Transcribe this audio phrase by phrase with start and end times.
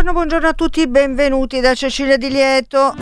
[0.00, 2.94] Buongiorno, buongiorno a tutti, benvenuti da Cecilia Di Lieto.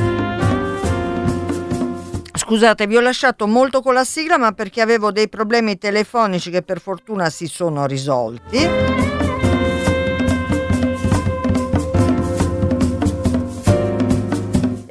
[2.33, 6.63] Scusate, vi ho lasciato molto con la sigla, ma perché avevo dei problemi telefonici che
[6.63, 9.18] per fortuna si sono risolti.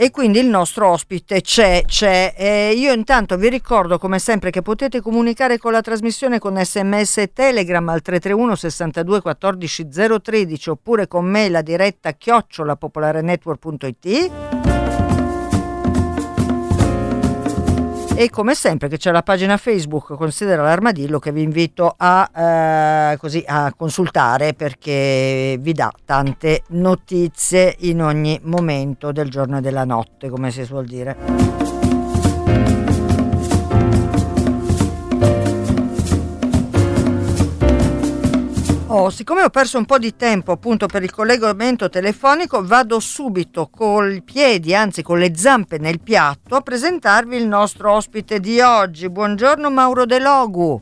[0.08, 2.34] E quindi il nostro ospite c'è, c'è.
[2.38, 7.18] Eh, io intanto vi ricordo come sempre che potete comunicare con la trasmissione con sms
[7.18, 9.88] e telegram al 331 62 14
[10.22, 14.87] 013 oppure con me la diretta chiocciolapopolarenetwork.it
[18.18, 23.18] e come sempre che c'è la pagina Facebook Considera l'armadillo che vi invito a, eh,
[23.18, 29.86] così, a consultare perché vi dà tante notizie in ogni momento del giorno e della
[29.86, 31.87] notte come si suol dire.
[39.00, 43.70] Oh, siccome ho perso un po' di tempo appunto per il collegamento telefonico, vado subito
[43.72, 48.60] con i piedi, anzi con le zampe nel piatto, a presentarvi il nostro ospite di
[48.60, 49.08] oggi.
[49.08, 50.82] Buongiorno Mauro De Logu.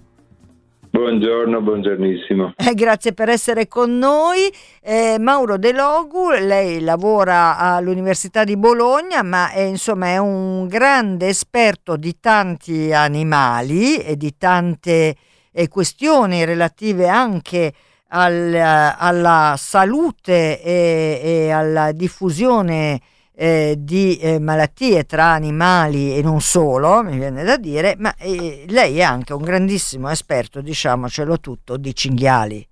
[0.91, 2.53] Buongiorno, buongiornissimo.
[2.55, 4.49] Eh, grazie per essere con noi.
[4.81, 11.27] Eh, Mauro De Logu, lei lavora all'Università di Bologna, ma è, insomma, è un grande
[11.27, 15.17] esperto di tanti animali e di tante
[15.51, 17.73] eh, questioni relative anche
[18.15, 23.01] al, alla salute e, e, alla diffusione
[23.35, 28.63] eh, di eh, malattie tra animali e non solo, mi viene da dire, ma eh,
[28.69, 32.65] lei è anche un grandissimo esperto, diciamocelo tutto, di cinghiali.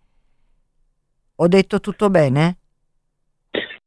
[1.36, 2.58] Ho detto tutto bene?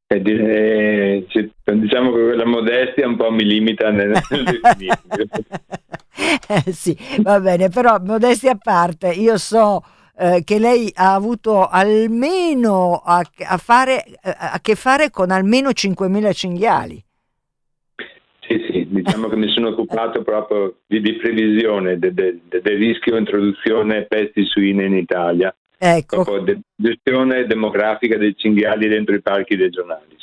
[0.08, 4.60] Eh diciamo che la modestia un po' mi limita nel, nel
[6.48, 9.82] eh, sì, va bene, però modestia a parte, io so
[10.18, 15.70] eh, che lei ha avuto almeno a, a, fare, eh, a che fare con almeno
[15.70, 17.04] 5.000 cinghiali.
[18.40, 22.74] Sì, sì, diciamo che mi sono occupato proprio di, di previsione del de, de, de
[22.74, 25.54] rischio introduzione pesti suine in Italia.
[25.78, 26.40] Ecco.
[26.40, 30.14] De, gestione demografica dei cinghiali dentro i parchi regionali.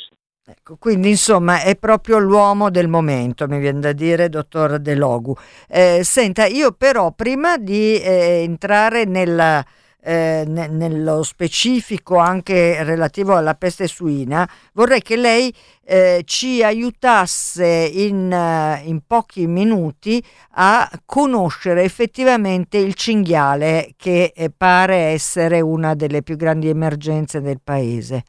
[0.46, 5.34] Ecco, quindi insomma è proprio l'uomo del momento, mi viene da dire, dottor De Logu.
[5.66, 9.64] Eh, senta, io però prima di eh, entrare nella
[10.04, 17.66] eh, ne, nello specifico anche relativo alla peste suina, vorrei che lei eh, ci aiutasse
[17.66, 20.22] in, uh, in, pochi minuti
[20.52, 27.60] a conoscere effettivamente il cinghiale che eh, pare essere una delle più grandi emergenze del
[27.62, 28.22] paese.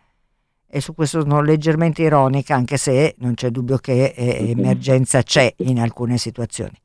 [0.67, 5.53] E su questo sono leggermente ironica, anche se non c'è dubbio che eh, emergenza c'è
[5.57, 6.83] in alcune situazioni.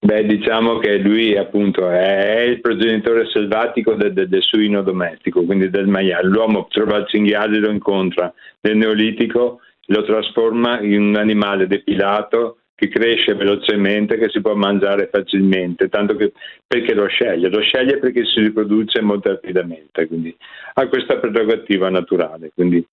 [0.00, 5.70] Beh, diciamo che lui appunto è il progenitore selvatico del, del, del suino domestico, quindi
[5.70, 6.28] del maiale.
[6.28, 12.86] L'uomo trova il cinghiale, lo incontra nel neolitico, lo trasforma in un animale depilato che
[12.86, 16.32] cresce velocemente, che si può mangiare facilmente, tanto che
[16.64, 17.48] perché lo sceglie?
[17.48, 20.34] Lo sceglie perché si riproduce molto rapidamente, quindi
[20.74, 22.86] ha questa prerogativa naturale, quindi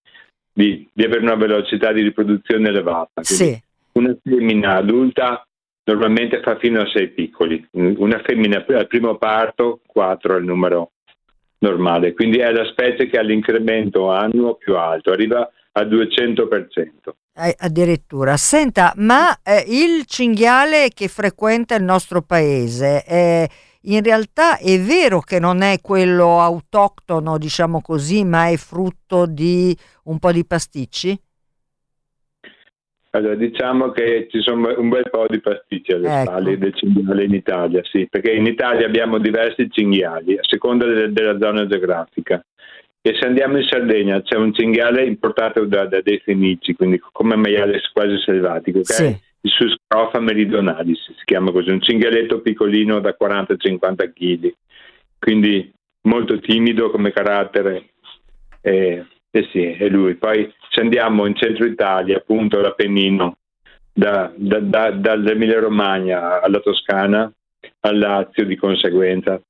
[0.52, 3.22] di, di avere una velocità di riproduzione elevata.
[3.22, 3.56] Sì.
[3.92, 5.46] Una femmina adulta
[5.86, 7.66] normalmente fa fino a sei piccoli.
[7.72, 10.92] Una femmina al primo parto, 4 è il numero
[11.60, 17.16] normale, quindi è la specie che ha l'incremento annuo più alto, arriva al 200%.
[17.38, 18.38] Eh, addirittura.
[18.38, 23.50] Senta, ma eh, il cinghiale che frequenta il nostro paese, eh,
[23.88, 29.78] in realtà è vero che non è quello autoctono, diciamo così, ma è frutto di
[30.04, 31.20] un po' di pasticci?
[33.16, 36.32] Allora, diciamo che ci sono un bel po' di pasticci alle ecco.
[36.32, 41.14] spalle del cinghiale in Italia, sì, perché in Italia abbiamo diversi cinghiali a seconda de-
[41.14, 42.44] della zona geografica.
[43.02, 47.38] E se andiamo in Sardegna c'è un cinghiale importato da, da dei fenici, quindi come
[47.38, 49.04] maiale quasi selvatico, che sì.
[49.06, 54.54] è il Suscrofa meridionalis, si chiama così, un cinghialetto piccolino da 40-50 kg,
[55.20, 55.72] quindi
[56.02, 57.92] molto timido come carattere.
[58.60, 60.16] Eh, eh sì, è lui.
[60.16, 63.38] Poi se andiamo in centro Italia, appunto l'Appennino,
[63.94, 67.32] da, da, da, dall'Emilia Romagna alla Toscana,
[67.80, 69.42] al Lazio di conseguenza,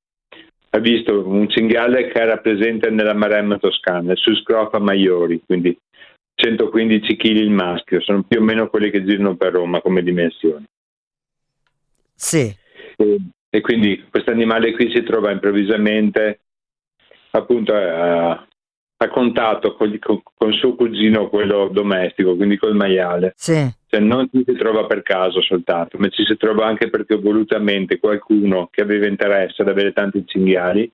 [0.70, 5.76] ha visto un cinghiale che era presente nella Maremma toscana, il Suscrofa Maiori, quindi
[6.36, 10.66] 115 kg il maschio, sono più o meno quelli che girano per Roma come dimensioni.
[12.14, 12.56] Sì.
[12.98, 13.18] E,
[13.50, 16.42] e quindi questo animale qui si trova improvvisamente
[17.32, 18.46] appunto a,
[18.98, 23.34] a contatto con, con, con, suo cugino, quello domestico, quindi col maiale.
[23.36, 23.68] Sì.
[23.88, 28.00] Cioè non ci si trova per caso soltanto, ma ci si trova anche perché volutamente
[28.00, 30.90] qualcuno che aveva interesse ad avere tanti cinghiali,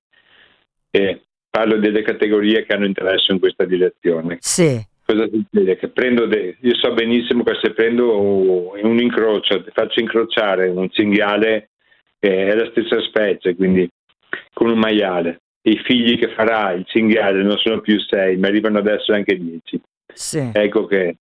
[0.90, 4.38] e parlo delle categorie che hanno interesse in questa direzione.
[4.40, 4.80] Sì.
[5.04, 5.76] Cosa succede?
[5.76, 11.70] Che prendo de- io so benissimo che se prendo un incrocio, faccio incrociare un cinghiale,
[12.18, 13.88] eh, è la stessa specie, quindi
[14.52, 18.78] con un maiale i figli che farà il cinghiale non sono più sei, ma arrivano
[18.78, 19.80] adesso anche dieci.
[20.12, 20.50] Sì.
[20.52, 21.16] Ecco che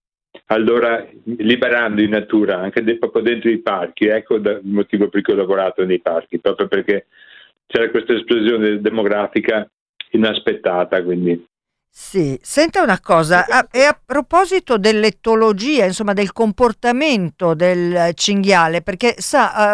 [0.47, 5.33] allora liberando in natura anche de- proprio dentro i parchi, ecco il motivo per cui
[5.33, 7.07] ho lavorato nei parchi, proprio perché
[7.67, 9.69] c'era questa esplosione demografica
[10.11, 11.45] inaspettata, quindi
[11.93, 19.15] sì, senta una cosa, a, e a proposito dell'etologia, insomma del comportamento del cinghiale, perché
[19.17, 19.73] sa, a,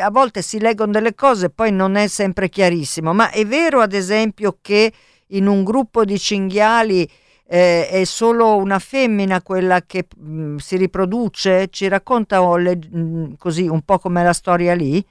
[0.00, 3.80] a volte si leggono delle cose e poi non è sempre chiarissimo, ma è vero
[3.80, 4.92] ad esempio che
[5.28, 7.06] in un gruppo di cinghiali
[7.46, 11.68] eh, è solo una femmina quella che mh, mm, si riproduce?
[11.70, 15.04] Ci racconta le, mh, mm, così un po' come la storia lì?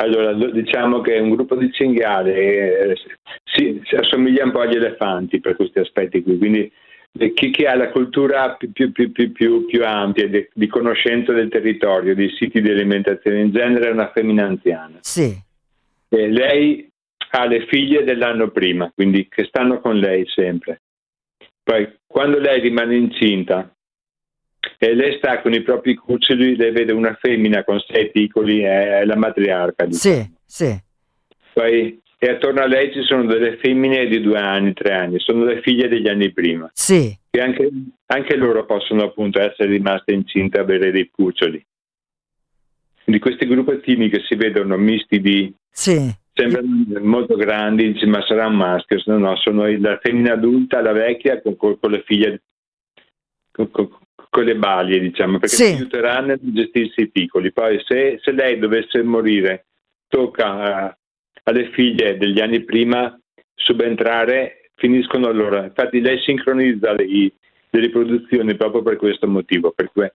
[0.00, 2.96] Allora, diciamo che un gruppo di cinghiali eh,
[3.44, 6.72] si, si, assomiglia un po' agli elefanti per questi aspetti qui, quindi
[7.18, 11.50] eh, chi, chi ha la cultura più, più, più, più ampia di, di, conoscenza del
[11.50, 14.98] territorio, dei siti di alimentazione in genere, è una femmina anziana.
[15.00, 15.36] Sì.
[16.08, 16.88] E lei
[17.32, 20.80] ha le figlie dell'anno prima, quindi che stanno con lei sempre.
[21.62, 23.70] Poi, quando lei rimane incinta,
[24.78, 29.04] e lei sta con i propri cuccioli, lei vede una femmina con sei piccoli, è
[29.04, 29.86] la matriarca.
[29.86, 30.14] Diciamo.
[30.44, 30.82] Sì, sì.
[31.52, 35.44] Poi, e attorno a lei ci sono delle femmine di due anni, tre anni, sono
[35.44, 36.70] le figlie degli anni prima.
[36.74, 37.16] Sì.
[37.30, 37.68] E anche,
[38.06, 41.64] anche loro possono appunto essere rimaste incinte e avere dei cuccioli.
[43.04, 45.52] Quindi questi gruppettini che si vedono misti di...
[45.70, 46.18] Sì.
[46.32, 46.68] Sembrano
[47.00, 51.40] molto grandi, dici, ma sarà un maschio, no, no, sono la femmina adulta, la vecchia
[51.42, 52.42] con, con, con le figlie
[53.50, 53.88] con, con
[54.38, 55.64] le balie, diciamo, perché sì.
[55.64, 57.52] aiuteranno a gestirsi i piccoli.
[57.52, 59.66] Poi se, se lei dovesse morire,
[60.08, 60.94] tocca uh,
[61.44, 63.18] alle figlie degli anni prima
[63.54, 65.64] subentrare, finiscono allora.
[65.64, 70.10] Infatti lei sincronizza le, le riproduzioni proprio per questo motivo, per cui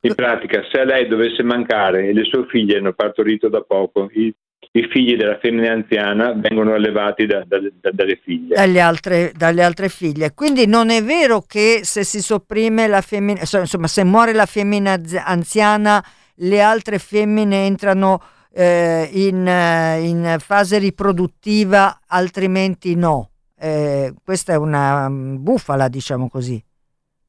[0.00, 4.34] in pratica se lei dovesse mancare e le sue figlie hanno partorito da poco, i,
[4.76, 8.56] i figli della femmina anziana vengono allevati da, da, da, dalle figlie.
[8.80, 10.34] Altre, dalle altre figlie.
[10.34, 15.00] Quindi non è vero che se si sopprime la femmina, insomma, se muore la femmina
[15.24, 16.04] anziana,
[16.38, 18.20] le altre femmine entrano
[18.52, 23.30] eh, in, eh, in, fase riproduttiva, altrimenti no.
[23.56, 26.60] Eh, questa è una mm, bufala, diciamo così.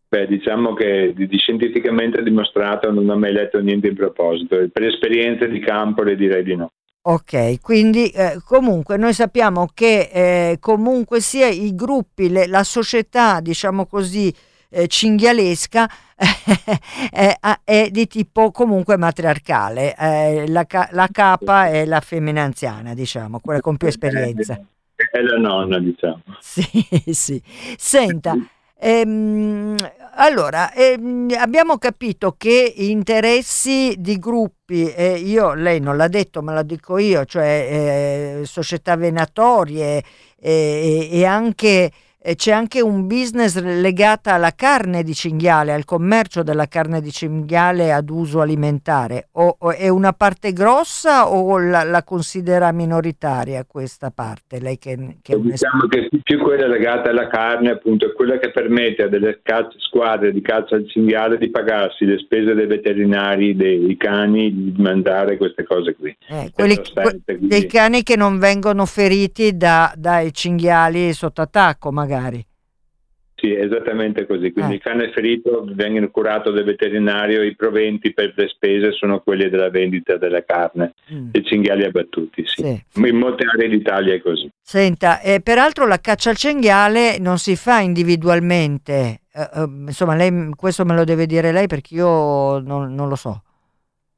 [0.07, 4.67] Beh, diciamo che di, di scientificamente dimostrato non ho mai letto niente in proposito.
[4.71, 6.71] Per esperienze di campo le direi di no.
[7.07, 13.41] Ok, quindi eh, comunque noi sappiamo che eh, comunque sia i gruppi, le, la società,
[13.41, 14.33] diciamo così,
[14.69, 15.87] eh, cinghialesca
[17.11, 23.39] è, è, di tipo comunque matriarcale, eh, la, la, capa è la femmina anziana, diciamo,
[23.39, 24.59] quella con più esperienza.
[24.95, 26.23] È la nonna, diciamo.
[26.39, 26.67] Sì,
[27.11, 27.39] sì.
[27.77, 28.35] Senta,
[28.77, 29.75] Ehm,
[30.17, 36.53] allora, ehm, abbiamo capito che interessi di gruppi, eh, io, lei non l'ha detto, ma
[36.53, 40.03] lo dico io, cioè eh, società venatorie
[40.39, 41.91] eh, e anche
[42.27, 47.11] eh, c'è anche un business legato alla carne di cinghiale, al commercio della carne di
[47.11, 49.27] cinghiale ad uso alimentare.
[49.33, 54.59] O, o è una parte grossa o la, la, considera minoritaria questa parte?
[54.59, 59.03] Lei che, che diciamo che più quella legata alla carne appunto è quella che permette
[59.03, 59.41] a delle
[59.77, 65.37] squadre di caccia al cinghiale di pagarsi le spese dei veterinari, dei cani, di mangiare
[65.37, 66.15] queste cose qui.
[66.27, 72.13] Eh, quelli, que- dei cani che non vengono feriti da, dai cinghiali sotto attacco magari.
[73.37, 74.51] Sì, esattamente così.
[74.53, 74.75] Quindi eh.
[74.75, 79.69] il cane ferito viene curato dal veterinario, i proventi per le spese sono quelli della
[79.69, 81.29] vendita della carne, mm.
[81.33, 82.43] i cinghiali abbattuti.
[82.45, 82.81] Sì.
[82.87, 83.07] Sì.
[83.07, 84.49] In molte aree d'Italia è così.
[84.61, 89.19] Senta, eh, peraltro la caccia al cinghiale non si fa individualmente.
[89.33, 93.15] Eh, eh, insomma, lei, questo me lo deve dire lei perché io non, non lo
[93.15, 93.43] so.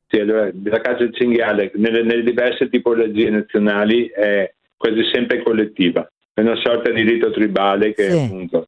[0.10, 6.08] Sì, allora, la caccia al cinghiale nelle, nelle diverse tipologie nazionali è quasi sempre collettiva.
[6.38, 8.16] È una sorta di rito tribale che sì.
[8.16, 8.68] appunto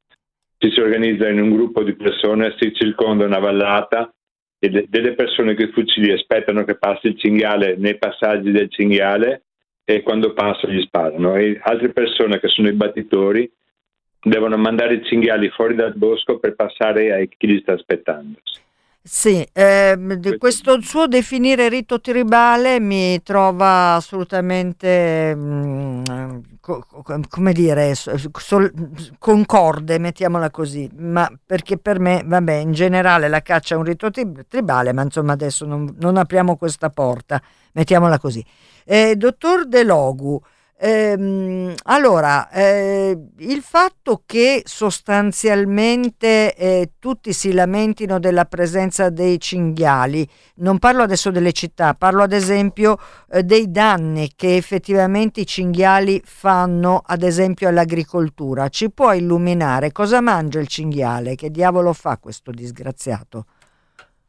[0.58, 4.12] ci si organizza in un gruppo di persone, si circonda una vallata
[4.58, 8.72] e de- delle persone che i fucili aspettano che passi il cinghiale nei passaggi del
[8.72, 9.44] cinghiale
[9.84, 11.36] e quando passa gli sparano.
[11.36, 13.48] E altre persone che sono i battitori
[14.20, 18.40] devono mandare i cinghiali fuori dal bosco per passare a chi li sta aspettando.
[19.12, 19.98] Sì, eh,
[20.38, 26.86] questo suo definire rito tribale mi trova assolutamente, mh, mm, co-
[27.28, 28.72] come dire, sol-
[29.18, 34.12] concorde, mettiamola così, ma perché per me, vabbè, in generale la caccia è un rito
[34.12, 38.42] tri- tribale, ma insomma adesso non, non, apriamo questa porta, mettiamola così.
[38.84, 40.40] Eh, dottor De Logu,
[40.82, 50.26] Ehm, allora, eh, il fatto che sostanzialmente eh, tutti si lamentino della presenza dei cinghiali,
[50.56, 52.96] non parlo adesso delle città, parlo ad esempio
[53.30, 60.22] eh, dei danni che effettivamente i cinghiali fanno ad esempio all'agricoltura, ci può illuminare cosa
[60.22, 61.34] mangia il cinghiale?
[61.34, 63.44] Che diavolo fa questo disgraziato?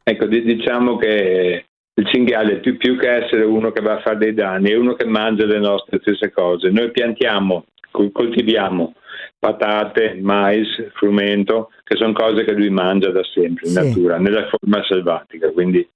[0.02, 4.34] Ecco, diciamo che il cinghiale più, più, che essere uno che va a fare dei
[4.34, 6.70] danni è uno che mangia le nostre stesse cose.
[6.70, 8.94] Noi piantiamo, coltiviamo
[9.38, 13.82] patate, mais, frumento, che sono cose che lui mangia da sempre in sì.
[13.82, 15.50] natura, nella forma selvatica.
[15.50, 15.86] Quindi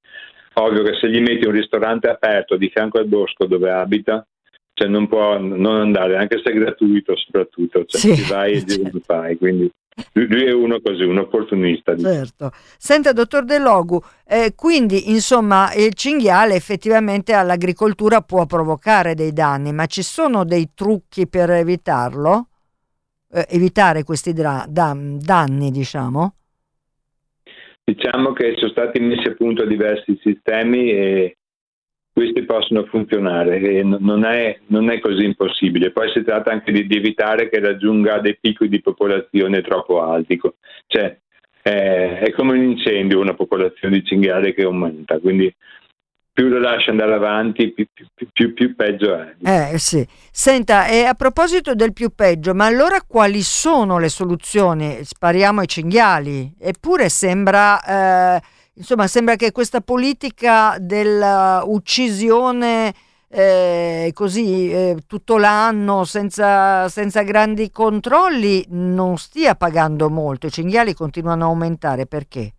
[0.55, 4.26] ovvio che se gli metti un ristorante aperto di fianco al bosco dove abita,
[4.75, 8.31] cioè non può non andare, anche se è gratuito soprattutto, cioè sì.
[8.31, 8.91] vai e certo.
[8.93, 9.38] lo fai.
[9.38, 9.71] Quindi
[10.12, 11.97] lui è uno così, un opportunista.
[11.97, 12.50] Certo.
[12.79, 19.73] Senta, dottor De Logu, eh, quindi insomma il cinghiale effettivamente all'agricoltura può provocare dei danni,
[19.73, 22.49] ma ci sono dei trucchi per evitarlo?
[23.33, 26.35] Eh, evitare questi dra- dan- danni, diciamo?
[27.85, 31.37] Diciamo che sono stati messi a punto diversi sistemi e
[32.17, 35.91] questi possono funzionare e non è, non è, così impossibile.
[35.91, 40.41] Poi si tratta anche di, di, evitare che raggiunga dei picchi di popolazione troppo alti.
[40.87, 41.19] Cioè,
[41.61, 45.55] è, è come un incendio una popolazione di cinghiale che aumenta, quindi
[46.33, 49.35] più lo lascia andare avanti, più, più, più, più peggio è.
[49.45, 50.03] Eh sì.
[50.31, 55.01] Senta, e a proposito del più peggio, ma allora quali sono le soluzioni?
[55.03, 56.51] Spariamo ai cinghiali?
[56.59, 58.39] Eppure sembra...
[58.39, 62.92] Eh Insomma, sembra che questa politica dell'uccisione
[63.28, 70.47] eh, così eh, tutto l'anno senza, senza, grandi controlli non stia pagando molto.
[70.47, 72.52] I cinghiali continuano a aumentare perché?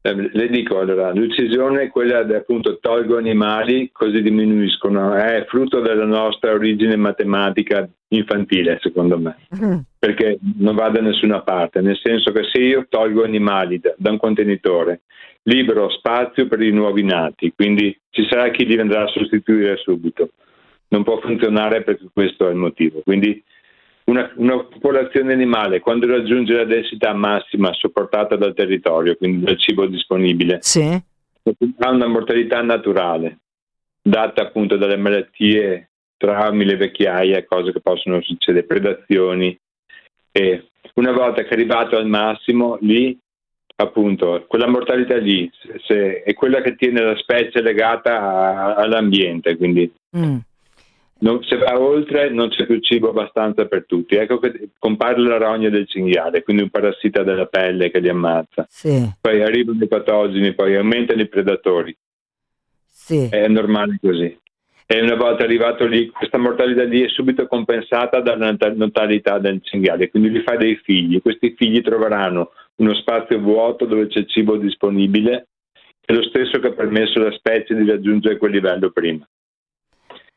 [0.00, 5.78] Eh, le dico allora, l'uccisione è quella di appunto tolgo animali così diminuiscono, è frutto
[5.80, 9.78] della nostra origine matematica infantile secondo me, mm.
[9.98, 14.10] perché non va da nessuna parte, nel senso che se io tolgo animali da, da
[14.10, 15.02] un contenitore,
[15.44, 20.30] libero spazio per i nuovi nati, quindi ci sarà chi li andrà a sostituire subito.
[20.88, 23.00] Non può funzionare perché questo è il motivo.
[23.02, 23.42] Quindi
[24.04, 29.86] una, una, popolazione animale quando raggiunge la densità massima sopportata dal territorio, quindi dal cibo
[29.86, 30.82] disponibile, sì.
[30.82, 33.38] ha una mortalità naturale,
[34.02, 35.91] data appunto dalle malattie,
[36.22, 39.58] traumi, le vecchiaie, cose che possono succedere, predazioni.
[40.30, 43.18] E una volta che è arrivato al massimo, lì
[43.74, 45.50] appunto quella mortalità lì
[45.86, 50.36] se, è quella che tiene la specie legata a, all'ambiente, quindi mm
[51.22, 54.16] non, se va oltre non c'è più cibo abbastanza per tutti.
[54.16, 58.66] Ecco che compare la rogna del cinghiale, quindi un parassita della pelle che li ammazza.
[58.68, 59.10] Sì.
[59.20, 61.96] Poi arrivano i patogeni, poi aumentano i predatori.
[62.88, 63.28] Sì.
[63.30, 64.36] È normale così.
[64.92, 70.10] E una volta arrivato lì, questa mortalità lì è subito compensata dalla natalità del cinghiale,
[70.10, 71.22] quindi gli fai dei figli.
[71.22, 75.48] Questi figli troveranno uno spazio vuoto dove c'è cibo disponibile,
[76.04, 79.26] è lo stesso che ha permesso alla specie di raggiungere quel livello prima.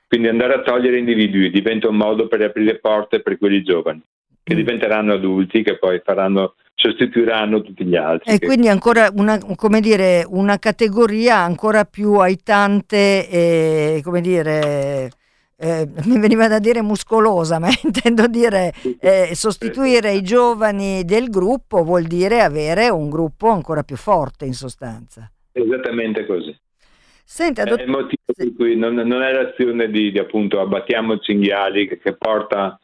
[0.07, 4.01] Quindi andare a togliere individui diventa un modo per aprire porte per quelli giovani.
[4.41, 4.57] che mm.
[4.57, 8.33] diventeranno adulti, che poi faranno sostituiranno tutti gli altri.
[8.33, 15.09] E quindi ancora una, come dire, una categoria ancora più aitante e come dire
[15.57, 21.83] eh, mi veniva da dire muscolosa, ma intendo dire eh, sostituire i giovani del gruppo
[21.83, 25.29] vuol dire avere un gruppo ancora più forte in sostanza.
[25.51, 26.55] Esattamente così.
[27.27, 31.17] Senta, dott- è il motivo per cui non, non, è l'azione di, di appunto abbattiamo
[31.17, 32.79] cinghiali che, che, porta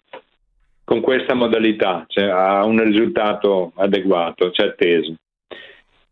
[0.91, 5.15] con questa modalità cioè, a un risultato adeguato, cioè atteso.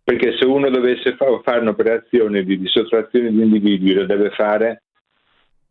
[0.01, 4.83] Perché se uno dovesse fa- fare un'operazione di, di sottrazione di individui lo deve fare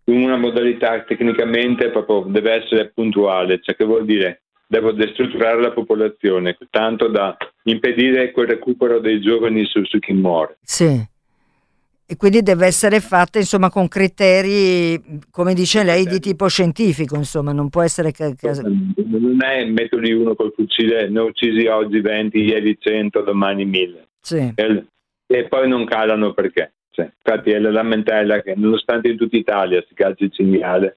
[0.05, 5.73] in una modalità tecnicamente proprio deve essere puntuale, cioè che vuol dire devo destrutturare la
[5.73, 10.59] popolazione, tanto da impedire quel recupero dei giovani su, su chi muore.
[10.61, 11.03] Sì.
[12.11, 14.99] E quindi deve essere fatta insomma con criteri,
[15.31, 18.13] come dice lei, di tipo scientifico, insomma, non può essere...
[18.19, 24.07] Non è metodi uno col fucile, ne uccisi oggi 20, ieri 100, domani 1000.
[24.23, 24.53] Sì.
[24.55, 24.85] E,
[25.27, 26.73] e poi non calano perché?
[26.93, 30.97] Cioè, infatti è la lamentela che nonostante in tutta Italia si calci il cinghiale,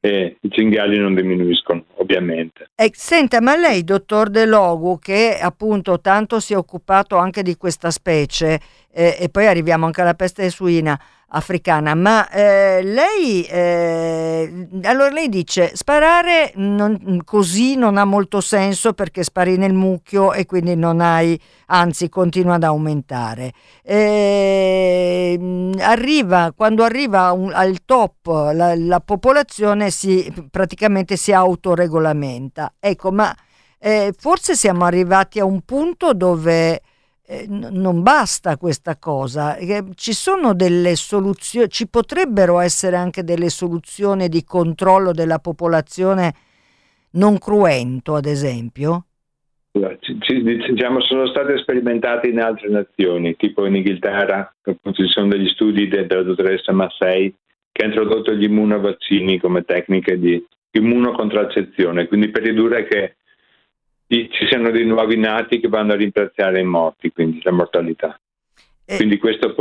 [0.00, 2.70] eh, i cinghiali non diminuiscono, ovviamente.
[2.74, 7.56] Eh, senta, ma lei, dottor De Logu, che appunto tanto si è occupato anche di
[7.56, 8.60] questa specie,
[8.96, 10.98] eh, e poi arriviamo anche alla peste suina,
[11.28, 18.94] africana, ma eh, lei, eh, allora lei dice sparare non, così non ha molto senso
[18.94, 23.52] perché spari nel mucchio e quindi non hai, anzi continua ad aumentare.
[23.82, 25.38] Eh,
[25.80, 32.72] arriva, quando arriva un, al top la, la popolazione si, praticamente si autoregolamenta.
[32.78, 33.34] Ecco, ma
[33.78, 36.80] eh, forse siamo arrivati a un punto dove
[37.28, 43.48] eh, non basta questa cosa, eh, ci sono delle soluzioni, ci potrebbero essere anche delle
[43.48, 46.34] soluzioni di controllo della popolazione
[47.12, 49.06] non cruento, ad esempio?
[50.00, 54.54] Ci, ci, diciamo, sono state sperimentate in altre nazioni, tipo in Inghilterra,
[54.92, 57.34] ci sono degli studi de, della dottoressa Massei
[57.72, 63.16] che ha introdotto gli immunovaccini come tecniche di immunocontracezione, quindi per ridurre che
[64.08, 68.18] ci siano dei nuovi nati che vanno a rimpiazzare i morti, quindi la mortalità.
[68.84, 69.54] Eh, quindi questo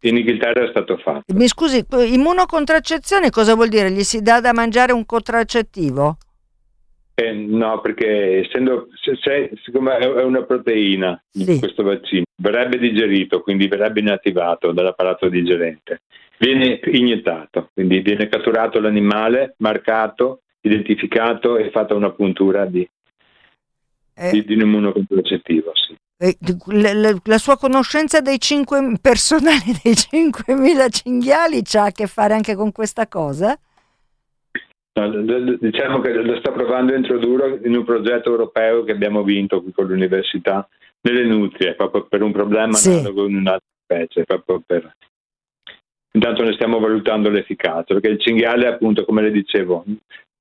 [0.00, 1.32] in Inghilterra è stato fatto.
[1.34, 3.90] Mi scusi, immunocontracezione cosa vuol dire?
[3.90, 6.16] Gli si dà da mangiare un contraccettivo?
[7.14, 11.60] Eh, no, perché essendo, se, se, siccome è una proteina sì.
[11.60, 16.02] questo vaccino, verrebbe digerito, quindi verrebbe inattivato dall'apparato digerente.
[16.38, 22.86] Viene iniettato, quindi viene catturato l'animale, marcato, identificato e fatta una puntura di
[24.14, 25.94] eh, di, di un immunocontracettivo, sì.
[26.16, 32.06] Eh, la, la, la, sua conoscenza dei 5 personali dei 5.000 cinghiali ha a che
[32.06, 33.58] fare anche con questa cosa?
[34.94, 39.72] Diciamo che lo sta provando a introdurre in un progetto europeo che abbiamo vinto qui
[39.72, 40.68] con l'università
[41.00, 42.90] nelle nutrie, proprio per un problema sì.
[42.90, 44.96] analogo in un'altra specie, per...
[46.12, 49.84] Intanto ne stiamo valutando l'efficacia, perché il cinghiale appunto, come le dicevo,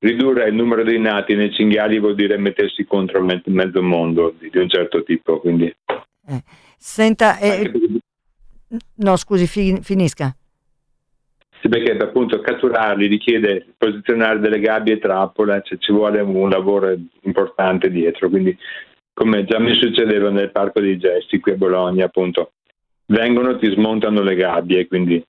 [0.04, 4.70] ridurre il numero dei nati nei cinghiali vuol dire mettersi contro mezzo mondo di, un
[4.70, 5.40] certo tipo.
[5.40, 5.66] Quindi.
[5.66, 6.44] Eh.
[6.78, 7.72] Senta, eh,
[8.96, 10.36] no scusi, fi, finisca.
[11.62, 16.94] Sì, perché appunto catturarli richiede posizionare delle gabbie e trappole, cioè ci vuole un lavoro
[17.22, 18.28] importante dietro.
[18.28, 18.58] Quindi,
[19.14, 22.52] come già mi succedeva nel Parco dei Gesti qui a Bologna, appunto,
[23.06, 25.24] vengono, ti smontano le gabbie, quindi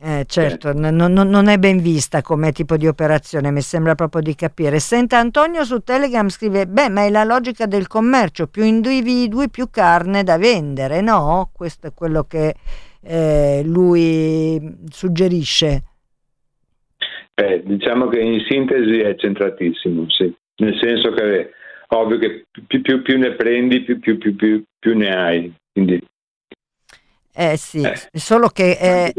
[0.00, 4.22] eh, certo, non, non, non, è ben vista come tipo di operazione, mi sembra proprio
[4.22, 4.78] di capire.
[4.78, 9.70] Senta Antonio su Telegram scrive, beh, ma è la logica del commercio, più individui, più
[9.70, 11.50] carne da vendere, no?
[11.52, 12.54] Questo è quello che
[13.02, 15.82] eh, lui suggerisce.
[17.34, 20.32] Eh, diciamo che in sintesi è centratissimo, sì.
[20.58, 21.50] nel senso che
[21.88, 25.52] ovvio che più, più, più ne prendi, più, più, ne hai.
[25.72, 26.00] Quindi,
[27.34, 27.96] eh sì, eh.
[28.12, 29.12] solo che...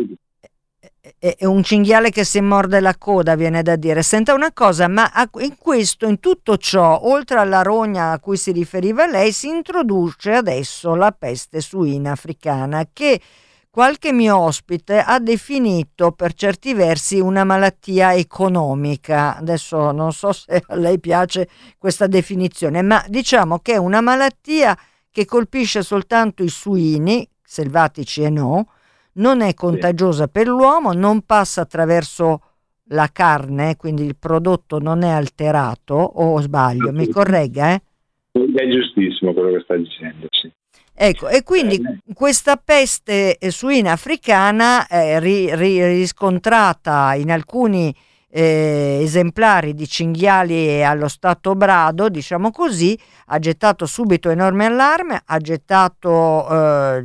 [1.17, 4.03] È un cinghiale che si morde la coda, viene da dire.
[4.03, 8.51] Senta una cosa, ma in questo, in tutto ciò, oltre alla rogna a cui si
[8.51, 13.19] riferiva lei, si introduce adesso la peste suina africana che
[13.71, 19.37] qualche mio ospite ha definito per certi versi una malattia economica.
[19.37, 24.77] Adesso non so se a lei piace questa definizione, ma diciamo che è una malattia
[25.11, 28.67] che colpisce soltanto i suini, selvatici e no,
[29.19, 32.41] non è contagiosa per l'uomo, non passa attraverso
[32.91, 37.73] la carne, quindi il prodotto non è alterato, o sbaglio, mi corregga?
[37.73, 37.81] Eh?
[38.31, 40.51] È giustissimo quello che sta dicendo, sì.
[41.01, 47.95] Ecco, e quindi eh, questa peste suina africana è ri, ri, riscontrata in alcuni
[48.31, 55.37] eh, esemplari di cinghiali allo stato brado, diciamo così, ha gettato subito enorme allarme, ha
[55.39, 57.03] gettato eh,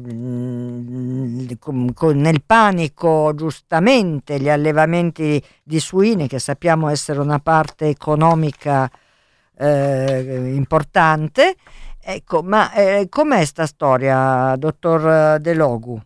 [2.13, 8.91] nel panico giustamente gli allevamenti di suine che sappiamo essere una parte economica
[9.57, 11.57] eh, importante.
[12.07, 15.99] Ecco, ma eh, com'è sta storia, dottor De Logu?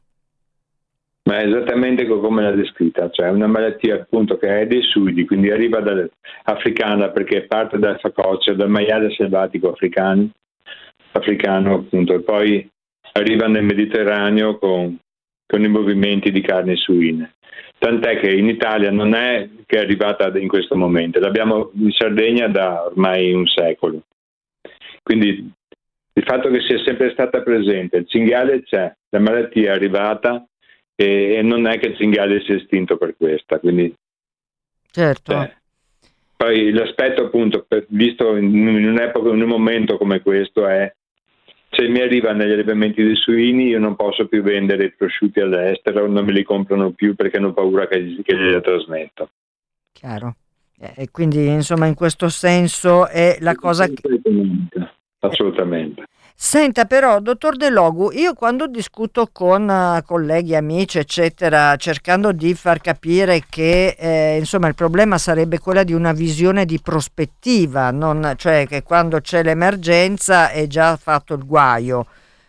[1.28, 5.50] Ma è esattamente come l'ha descritta, cioè una malattia appunto che è dei sudi, quindi
[5.50, 10.30] arriva dall'africana perché parte dal facoccio, dal maiale selvatico africano,
[11.12, 12.66] africano appunto, e poi
[13.12, 14.96] arriva nel Mediterraneo con,
[15.46, 17.34] con i movimenti di carne suine.
[17.76, 22.48] Tant'è che in Italia non è che è arrivata in questo momento, l'abbiamo in Sardegna
[22.48, 24.00] da ormai un secolo.
[25.02, 25.52] Quindi
[26.14, 30.42] il fatto che sia sempre stata presente, il cinghiale c'è, la malattia è arrivata
[31.00, 33.60] e, e non è che il cinghiale sia estinto per questa.
[33.60, 33.94] Quindi,
[34.90, 35.42] certo.
[35.42, 35.56] Eh,
[36.36, 40.92] poi l'aspetto appunto, visto in, in un'epoca, in un momento come questo, è
[41.70, 46.08] se mi arrivano gli allevamenti dei suini io non posso più vendere i prosciutti all'estero,
[46.08, 49.30] non me li comprano più perché hanno paura che, che glieli trasmetto.
[49.92, 50.34] Chiaro.
[50.80, 54.00] E quindi insomma in questo senso è la cosa che...
[55.20, 56.06] Assolutamente.
[56.40, 62.54] Senta però, dottor De Logu, io quando discuto con uh, colleghi, amici, eccetera, cercando di
[62.54, 68.34] far capire che eh, insomma il problema sarebbe quella di una visione di prospettiva, non,
[68.36, 72.06] cioè che quando c'è l'emergenza è già fatto il guaio.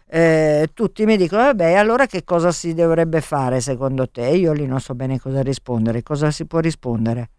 [0.08, 4.28] Eh, tutti mi dicono, vabbè, allora che cosa si dovrebbe fare secondo te?
[4.28, 6.04] Io lì non so bene cosa rispondere.
[6.04, 7.30] Cosa si può rispondere?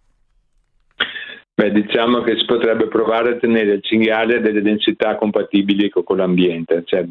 [1.61, 6.16] Beh, diciamo che si potrebbe provare a tenere il cinghiale a delle densità compatibili con,
[6.16, 7.05] l'ambiente, cioè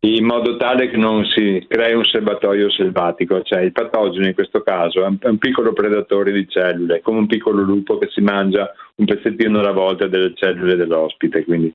[0.00, 4.62] in modo tale che non si crei un serbatoio selvatico, cioè il patogeno in questo
[4.62, 9.04] caso è un, piccolo predatore di cellule, come un piccolo lupo che si mangia un
[9.04, 11.70] pezzettino alla volta delle cellule dell'ospite, quindi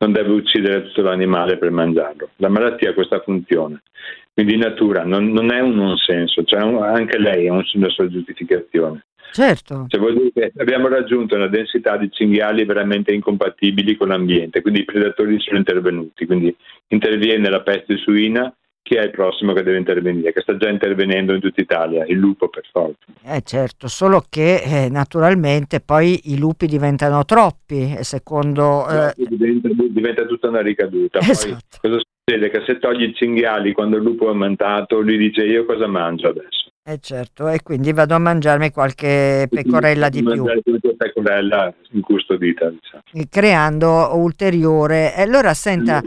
[0.00, 2.28] non deve uccidere tutto l'animale per mangiarlo.
[2.36, 3.84] La malattia ha questa funzione,
[4.34, 8.06] quindi in natura non, non è un non senso, cioè anche lei ha una sua
[8.06, 9.04] giustificazione.
[9.32, 9.86] Certo.
[9.88, 14.80] Cioè, vuol dire che abbiamo raggiunto una densità di cinghiali veramente incompatibili con l'ambiente, quindi
[14.80, 16.54] i predatori sono intervenuti, quindi
[16.88, 18.52] interviene la peste suina,
[18.88, 20.32] chi è il prossimo che deve intervenire?
[20.32, 23.04] Che sta già intervenendo in tutta Italia, il lupo per forza.
[23.22, 28.88] Eh certo, solo che eh, naturalmente poi i lupi diventano troppi, secondo...
[28.88, 29.12] Eh...
[29.28, 31.18] Diventa, diventa, tutta una ricaduta.
[31.18, 31.78] Esatto.
[31.82, 32.48] Poi cosa succede?
[32.48, 36.28] Che se togli i cinghiali quando il lupo è aumentato, lui dice io cosa mangio
[36.28, 36.67] adesso?
[36.90, 40.40] Eh certo, e quindi vado a mangiarmi qualche pecorella di più.
[40.40, 42.70] Qualche pecorella incustodita.
[42.70, 43.02] Diciamo.
[43.28, 45.12] Creando ulteriore.
[45.14, 46.00] Allora senta,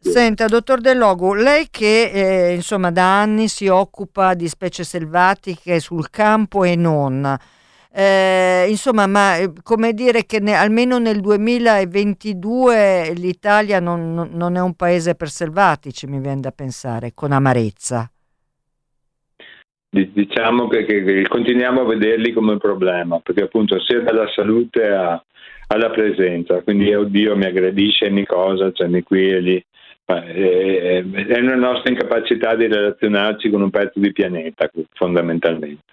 [0.00, 6.10] senta, dottor Delogu, lei che eh, insomma da anni si occupa di specie selvatiche sul
[6.10, 7.38] campo e non.
[7.92, 14.60] Eh, insomma, ma eh, come dire che ne, almeno nel 2022 l'Italia non, non è
[14.60, 18.10] un paese per selvatici, mi viene da pensare, con amarezza
[19.90, 25.22] diciamo che, che, continuiamo a vederli come un problema, perché appunto sia dalla salute a,
[25.66, 29.64] alla presenza, quindi oddio mi aggredisce, mi cosa, cioè mi qui e lì.
[30.04, 35.84] È, è una nostra incapacità di relazionarci con un pezzo di pianeta, fondamentalmente.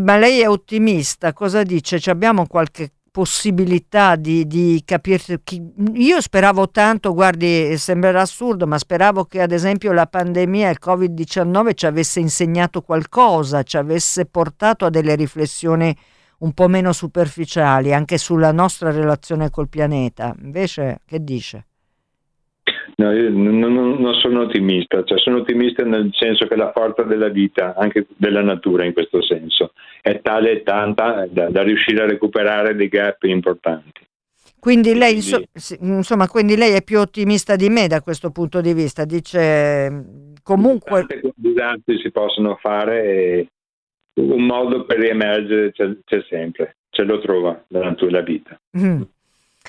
[0.00, 1.98] Ma lei è ottimista, cosa dice?
[1.98, 5.40] Ci abbiamo qualche possibilità di, di capire.
[5.94, 11.74] Io speravo tanto, guardi, sembrerà assurdo, ma speravo che ad esempio la pandemia, il Covid-19
[11.74, 15.96] ci avesse insegnato qualcosa, ci avesse portato a delle riflessioni
[16.38, 20.34] un po' meno superficiali anche sulla nostra relazione col pianeta.
[20.40, 21.66] Invece, che dice?
[23.00, 27.28] No, io non, non, sono ottimista, cioè sono ottimista nel senso che la forza della
[27.28, 32.06] vita, anche della natura in questo senso, è tale e tanta da, da riuscire a
[32.06, 34.06] recuperare dei gap importanti.
[34.58, 35.18] Quindi lei,
[35.80, 41.06] insomma, quindi lei è più ottimista di me da questo punto di vista, dice comunque...
[41.06, 43.46] Tante disastri si possono fare e
[44.20, 48.60] un modo per riemergere c'è, c'è sempre, ce lo trova la natura e la vita.
[48.78, 49.00] Mm.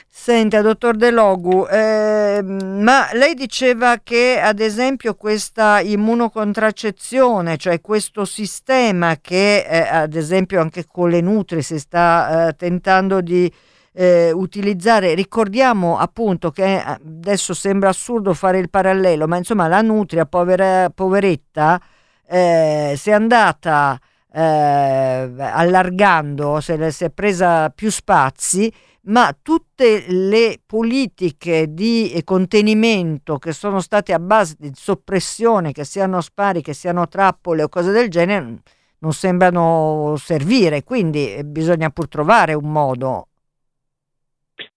[0.08, 8.24] Senta, dottor De Logu, eh, ma lei diceva che ad esempio questa immunocontracezione, cioè questo
[8.26, 13.52] sistema che eh, ad esempio anche con le nutri si sta eh, tentando di
[13.94, 19.82] eh, utilizzare, ricordiamo appunto che eh, adesso sembra assurdo fare il parallelo, ma insomma la
[19.82, 21.82] nutria, povera, poveretta,
[22.28, 24.00] eh, si è andata
[24.34, 28.72] allargando, se, si è presa più spazi
[29.04, 36.22] ma tutte le politiche di contenimento che sono state a base di soppressione, che siano
[36.22, 38.60] spari, che siano trappole o cose del genere,
[39.00, 43.28] non sembrano servire, quindi eh, bisogna pur trovare un modo.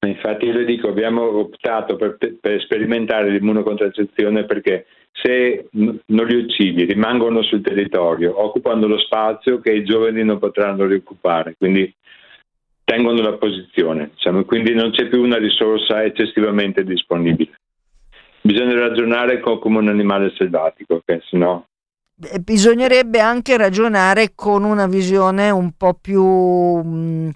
[0.01, 6.85] Infatti io le dico, abbiamo optato per, per sperimentare l'immunocontracezione perché se non li uccidi
[6.85, 11.92] rimangono sul territorio, occupano lo spazio che i giovani non potranno rioccupare, quindi
[12.83, 17.53] tengono la posizione, diciamo, quindi non c'è più una risorsa eccessivamente disponibile.
[18.40, 21.64] Bisogna ragionare come un animale selvatico, che sennò
[22.40, 27.31] bisognerebbe anche ragionare con una visione un po' più mh,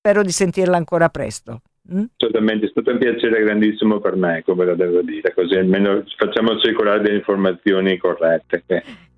[0.00, 1.60] spero di sentirla ancora presto.
[1.92, 2.04] Mm?
[2.16, 6.58] Assolutamente, è stato un piacere grandissimo per me, come lo devo dire, così almeno facciamo
[6.58, 8.64] circolare delle informazioni corrette.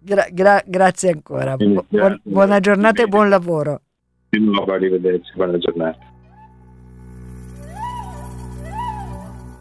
[0.01, 1.85] Gra- gra- grazie ancora, Bu-
[2.23, 3.81] buona giornata e buon lavoro.
[4.29, 5.99] Di nuovo, arrivederci, buona giornata.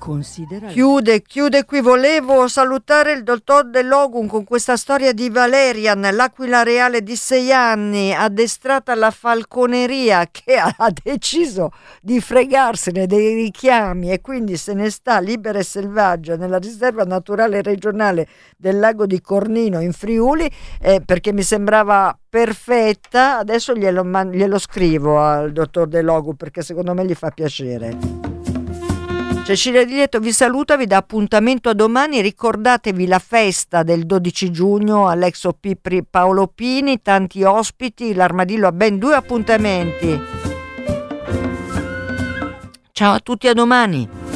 [0.01, 0.65] Considera...
[0.65, 1.79] Chiude, chiude qui.
[1.79, 7.51] Volevo salutare il dottor De Logun con questa storia di Valerian, l'aquila reale di sei
[7.51, 14.89] anni, addestrata alla falconeria, che ha deciso di fregarsene dei richiami e quindi se ne
[14.89, 20.49] sta libera e selvaggia nella riserva naturale regionale del lago di Cornino in Friuli,
[20.81, 23.37] eh, perché mi sembrava perfetta.
[23.37, 28.40] Adesso glielo, glielo scrivo al dottor De Logu perché secondo me gli fa piacere.
[29.51, 32.21] Cecilia Di Lieto vi saluta, vi dà appuntamento a domani.
[32.21, 35.67] Ricordatevi la festa del 12 giugno all'ex OP
[36.09, 38.13] Paolo Pini, tanti ospiti.
[38.13, 40.17] L'Armadillo ha ben due appuntamenti.
[42.93, 44.30] Ciao a tutti, a domani.